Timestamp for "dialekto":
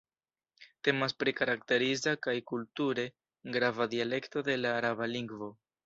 3.95-4.49